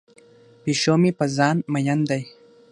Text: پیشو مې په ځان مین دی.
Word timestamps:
پیشو 0.63 0.93
مې 1.01 1.11
په 1.17 1.25
ځان 1.35 1.57
مین 1.73 1.99
دی. 2.09 2.21